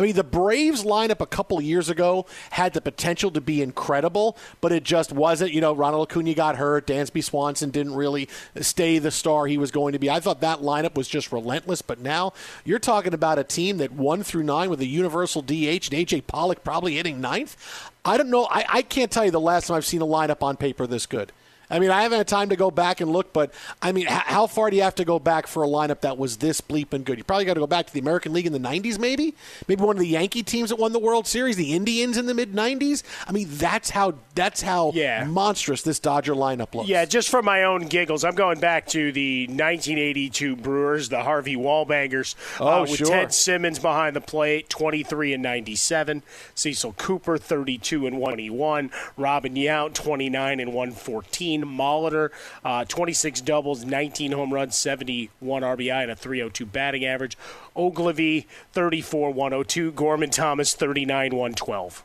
[0.00, 4.36] I mean, the Braves lineup a couple years ago had the potential to be incredible,
[4.60, 5.52] but it just wasn't.
[5.52, 6.86] You know, Ronald Acuna got hurt.
[6.86, 8.28] Dansby Swanson didn't really
[8.60, 10.08] stay the star he was going to be.
[10.08, 12.32] I thought that lineup was just relentless, but now
[12.64, 16.26] you're talking about a team that one through nine with a universal DH and AJ
[16.26, 17.90] Pollock probably hitting ninth.
[18.04, 18.46] I don't know.
[18.50, 21.04] I, I can't tell you the last time I've seen a lineup on paper this
[21.04, 21.32] good.
[21.70, 24.12] I mean, I haven't had time to go back and look, but I mean, h-
[24.12, 27.04] how far do you have to go back for a lineup that was this bleeping
[27.04, 27.18] good?
[27.18, 29.34] You probably got to go back to the American League in the '90s, maybe,
[29.68, 32.34] maybe one of the Yankee teams that won the World Series, the Indians in the
[32.34, 33.02] mid '90s.
[33.26, 34.90] I mean, that's how that's how
[35.26, 36.88] monstrous this Dodger lineup looks.
[36.88, 41.56] Yeah, just for my own giggles, I'm going back to the 1982 Brewers, the Harvey
[41.56, 43.06] Wallbangers, Oh, uh, with sure.
[43.08, 46.22] Ted Simmons behind the plate, 23 and 97.
[46.54, 51.59] Cecil Cooper, 32 and 21, Robin Yount, 29 and 114.
[51.64, 52.30] Molitor,
[52.64, 57.36] uh, 26 doubles, 19 home runs, 71 RBI, and a 302 batting average.
[57.76, 59.92] Oglivie, 34 102.
[59.92, 62.04] Gorman Thomas, 39 112.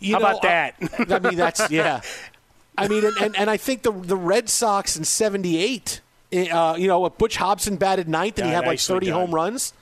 [0.00, 0.74] You How know, about that?
[0.80, 2.00] I, I mean, that's yeah.
[2.76, 6.00] I mean, and, and, and I think the the Red Sox in '78,
[6.50, 9.14] uh, you know, Butch Hobson batted ninth and he had like 30 done.
[9.14, 9.74] home runs.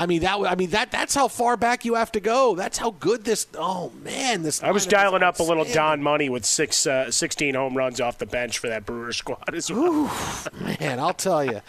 [0.00, 0.38] I mean that.
[0.40, 0.92] I mean that.
[0.92, 2.54] That's how far back you have to go.
[2.54, 3.48] That's how good this.
[3.56, 4.62] Oh man, this.
[4.62, 5.64] I was dialing up a little.
[5.64, 9.52] Don Money with six, uh, 16 home runs off the bench for that Brewer squad
[9.54, 10.10] as well.
[10.80, 11.60] Man, I'll tell you.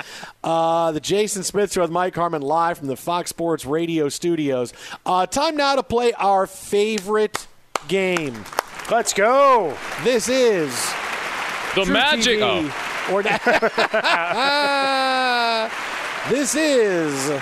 [0.43, 4.73] Uh, the Jason Smith Show with Mike Harmon live from the Fox Sports Radio studios.
[5.05, 7.47] Uh, time now to play our favorite
[7.87, 8.43] game.
[8.91, 9.75] Let's go.
[10.03, 10.71] This is
[11.75, 12.39] The True Magic.
[12.39, 12.85] TV Oh.
[13.11, 13.23] Or
[16.29, 17.41] this is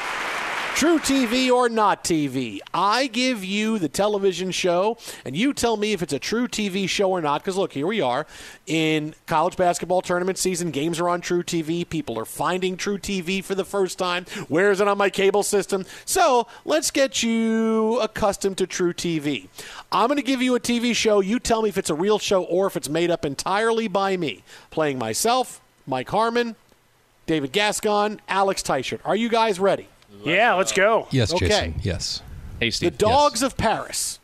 [0.78, 2.60] True TV or not TV.
[2.72, 6.88] I give you the television show, and you tell me if it's a true TV
[6.88, 7.42] show or not.
[7.42, 8.28] Because look, here we are
[8.68, 10.70] in college basketball tournament season.
[10.70, 11.90] Games are on True TV.
[11.90, 14.26] People are finding True TV for the first time.
[14.50, 15.84] Where is it on my cable system?
[16.06, 19.48] So let's get you accustomed to True TV.
[19.92, 21.22] I'm going to give you a TV show.
[21.22, 24.16] You tell me if it's a real show or if it's made up entirely by
[24.16, 24.44] me.
[24.70, 26.56] Playing myself, Mike Harmon,
[27.26, 29.00] David Gascon, Alex Teichert.
[29.06, 29.88] Are you guys ready?
[30.24, 31.08] Yeah, let's go.
[31.12, 31.48] Yes, Okay.
[31.48, 31.76] Jason.
[31.82, 32.22] Yes.
[32.60, 32.92] Hey, Steve.
[32.92, 33.10] The Steve.
[33.10, 34.20] Dogs of Paris.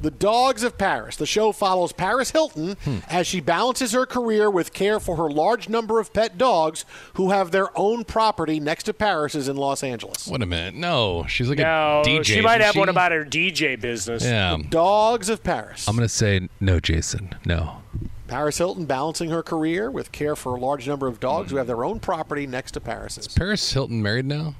[0.00, 1.16] The Dogs of Paris.
[1.16, 2.98] The show follows Paris Hilton hmm.
[3.08, 7.30] as she balances her career with care for her large number of pet dogs who
[7.30, 10.26] have their own property next to Paris's in Los Angeles.
[10.28, 10.74] Wait a minute.
[10.74, 12.24] No, she's like No, a DJ.
[12.24, 14.24] she might isn't have one about her DJ business.
[14.24, 14.56] Yeah.
[14.58, 15.88] The Dogs of Paris.
[15.88, 17.34] I'm going to say no, Jason.
[17.46, 17.78] No.
[18.26, 21.66] Paris Hilton balancing her career with care for a large number of dogs who have
[21.66, 23.28] their own property next to Paris's.
[23.28, 24.54] Paris Hilton married now?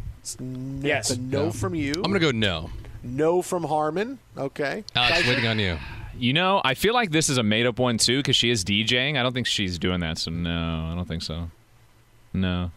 [0.81, 1.11] Yes.
[1.11, 1.51] It's a no No.
[1.53, 1.93] from you.
[1.97, 2.71] I'm going to go no.
[3.03, 4.19] No from Harmon.
[4.37, 4.85] Okay.
[4.95, 5.29] Alex, Teichert?
[5.29, 5.79] waiting on you.
[6.17, 8.65] You know, I feel like this is a made up one too because she is
[8.65, 9.19] DJing.
[9.19, 10.17] I don't think she's doing that.
[10.19, 11.51] So no, I don't think so.
[12.33, 12.71] No.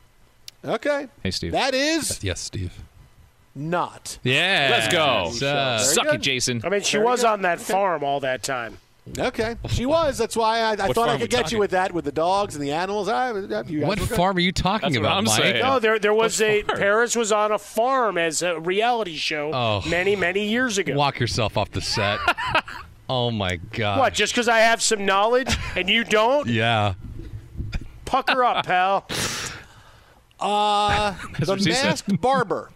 [0.65, 1.07] Okay.
[1.23, 1.51] Hey, Steve.
[1.51, 2.73] That is Yes, Steve.
[3.55, 4.17] not.
[4.23, 4.67] Yeah.
[4.71, 5.47] Let's go.
[5.47, 6.15] Uh, Suck good.
[6.15, 6.61] it, Jason.
[6.65, 7.27] I mean, she Very was good.
[7.29, 7.71] on that Okay.
[7.73, 8.79] farm all that time.
[9.19, 10.17] Okay, she was.
[10.17, 11.55] That's why I, I thought I could get talking?
[11.55, 13.09] you with that, with the dogs and the animals.
[13.09, 15.41] I, you guys what farm are you talking That's about, I'm Mike?
[15.41, 15.61] saying.
[15.63, 16.79] No, there there was What a farm?
[16.79, 19.81] Paris was on a farm as a reality show Oh.
[19.89, 20.93] many many years ago.
[20.95, 22.19] Walk yourself off the set.
[23.09, 23.99] oh my god.
[23.99, 24.13] What?
[24.13, 26.47] Just because I have some knowledge and you don't?
[26.47, 26.93] Yeah.
[28.05, 29.07] Pucker up, pal.
[30.39, 31.85] Uh, the what she said.
[31.85, 32.69] Masked Barber.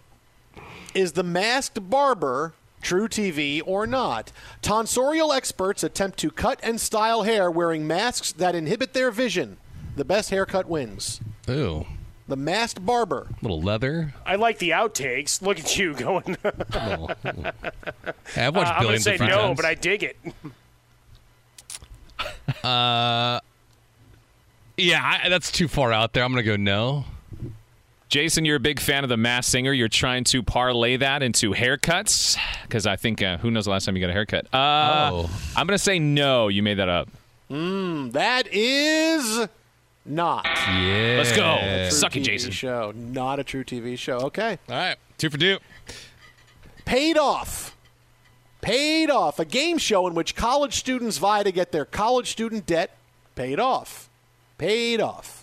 [0.94, 2.52] Is the Masked Barber
[2.82, 4.32] true TV or not?
[4.62, 9.56] Tonsorial experts attempt to cut and style hair wearing masks that inhibit their vision.
[9.96, 11.20] The best haircut wins.
[11.48, 11.86] Ooh.
[12.28, 13.28] The Masked Barber.
[13.42, 14.14] Little leather.
[14.24, 15.42] I like the outtakes.
[15.42, 16.36] Look at you going.
[16.44, 17.14] uh,
[18.34, 19.56] Hey, I've watched I'm gonna say no, times.
[19.56, 20.16] but I dig it.
[22.62, 23.40] Uh,
[24.76, 26.22] yeah, I, that's too far out there.
[26.22, 27.04] I'm gonna go no.
[28.12, 29.72] Jason, you're a big fan of the Masked Singer.
[29.72, 33.86] You're trying to parlay that into haircuts because I think uh, who knows the last
[33.86, 34.44] time you got a haircut.
[34.52, 35.30] Uh, Oh.
[35.56, 36.48] I'm gonna say no.
[36.48, 37.08] You made that up.
[37.50, 39.48] Mm, that is
[40.04, 40.44] not.
[40.44, 41.14] Yeah.
[41.16, 41.56] Let's go.
[41.58, 42.50] a true Suck it, Jason.
[42.50, 42.92] Show.
[42.94, 44.18] Not a true TV show.
[44.18, 44.58] Okay.
[44.68, 45.56] All right, two for two.
[46.84, 47.74] Paid off.
[48.60, 49.38] Paid off.
[49.38, 52.94] A game show in which college students vie to get their college student debt
[53.36, 54.10] paid off.
[54.58, 55.41] Paid off.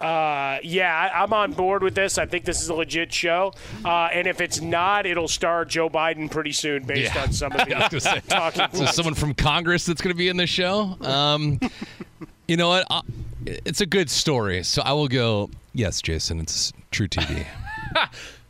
[0.00, 2.18] Uh, yeah, I, I'm on board with this.
[2.18, 3.52] I think this is a legit show.
[3.84, 7.22] Uh, and if it's not, it'll star Joe Biden pretty soon based Yeah.
[7.22, 10.28] on some of the gonna say, talking So someone from Congress that's going to be
[10.28, 10.96] in the show.
[11.00, 11.58] Um,
[12.48, 12.86] you know what?
[12.90, 13.00] i
[13.64, 15.50] it's a good story, so I will go.
[15.72, 17.46] Yes, Jason, it's true TV.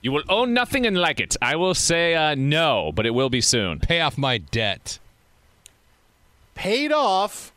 [0.02, 1.36] You will own nothing and like it.
[1.42, 3.80] I will say uh, no, but it will be soon.
[3.80, 5.00] Pay off my debt.
[6.54, 7.52] Paid off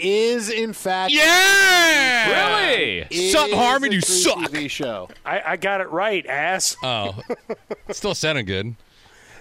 [0.00, 2.66] is in fact Yeah!
[2.68, 3.06] Really?
[3.10, 4.38] is Suck, Harmon, you suck.
[4.38, 5.08] TV show.
[5.24, 6.76] I, I got it right, ass.
[6.82, 7.18] Oh,
[7.90, 8.74] still sounded good.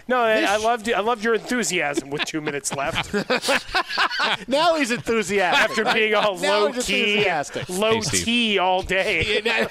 [0.07, 3.14] No, I, I loved I loved your enthusiasm with two minutes left.
[4.47, 5.70] now he's enthusiastic.
[5.70, 7.70] After being all Now low he's key, enthusiastic.
[7.70, 8.26] low Hey, Steve.
[8.26, 9.41] T all day.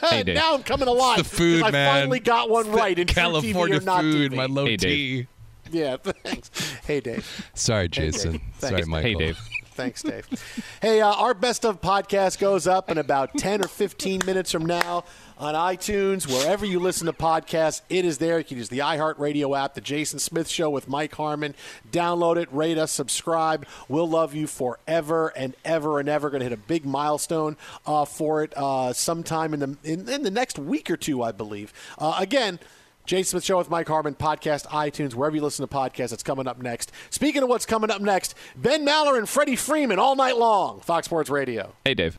[0.00, 0.36] Hey, Dave.
[0.36, 1.18] now I'm coming alive.
[1.20, 1.92] It's the food, 'cause I man.
[2.02, 4.36] finally got one It's right in true California TV or not food, TV.
[4.36, 5.26] my low Hey, Dave.
[5.70, 5.76] T.
[5.76, 6.50] Yeah, thanks.
[6.86, 7.50] Hey, Dave.
[7.54, 8.32] Sorry, Jason.
[8.32, 8.40] Dave.
[8.58, 8.86] Sorry, Thanks.
[8.88, 9.08] Michael.
[9.10, 9.38] Hey, Dave.
[9.78, 10.26] Thanks, Dave.
[10.82, 14.66] hey, uh, our best of podcast goes up in about 10 or 15 minutes from
[14.66, 15.04] now
[15.38, 17.82] on iTunes, wherever you listen to podcasts.
[17.88, 18.38] It is there.
[18.38, 21.54] You can use the iHeartRadio app, The Jason Smith Show with Mike Harmon.
[21.92, 23.68] Download it, rate us, subscribe.
[23.88, 26.28] We'll love you forever and ever and ever.
[26.28, 27.56] Going to hit a big milestone
[27.86, 31.30] uh, for it uh, sometime in the in, in the next week or two, I
[31.30, 31.72] believe.
[31.98, 32.58] Uh, again.
[33.08, 36.46] Jason Smith Show with Mike Harmon, podcast, iTunes, wherever you listen to podcasts, it's coming
[36.46, 36.92] up next.
[37.08, 41.06] Speaking of what's coming up next, Ben Maller and Freddie Freeman all night long, Fox
[41.06, 41.72] Sports Radio.
[41.86, 42.18] Hey, Dave.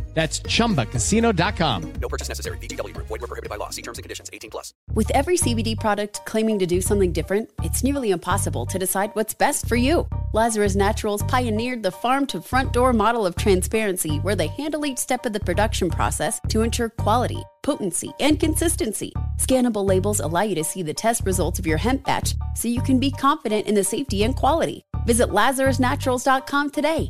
[0.13, 1.93] That's chumbacasino.com.
[1.93, 2.57] No purchase necessary.
[2.57, 3.07] VGW Group.
[3.07, 3.69] Void were prohibited by law.
[3.69, 4.29] See terms and conditions.
[4.33, 4.73] 18 plus.
[4.93, 9.33] With every CBD product claiming to do something different, it's nearly impossible to decide what's
[9.33, 10.07] best for you.
[10.33, 14.97] Lazarus Naturals pioneered the farm to front door model of transparency where they handle each
[14.97, 19.13] step of the production process to ensure quality, potency, and consistency.
[19.37, 22.81] Scannable labels allow you to see the test results of your hemp batch so you
[22.81, 24.83] can be confident in the safety and quality.
[25.05, 27.09] Visit LazarusNaturals.com today.